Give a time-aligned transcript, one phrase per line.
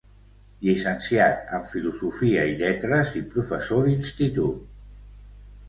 [0.67, 4.59] Llicenciat en Filosofia i Lletres i Professor d'Institut.